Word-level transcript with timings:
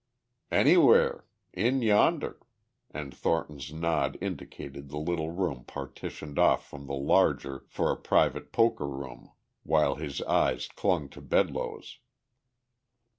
"Anywhere. 0.51 1.27
In 1.53 1.83
yonder," 1.83 2.39
and 2.89 3.13
Thornton's 3.15 3.71
nod 3.71 4.17
indicated 4.19 4.89
the 4.89 4.97
little 4.97 5.29
room 5.29 5.63
partitioned 5.63 6.39
off 6.39 6.67
from 6.67 6.87
the 6.87 6.95
larger 6.95 7.65
for 7.69 7.91
a 7.91 7.95
private 8.01 8.51
poker 8.51 8.87
room 8.87 9.29
while 9.61 9.97
his 9.97 10.19
eyes 10.23 10.67
clung 10.69 11.07
to 11.09 11.21
Bedloe's. 11.21 11.99